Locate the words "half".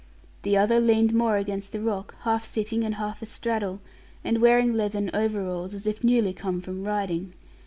2.21-2.43, 2.95-3.21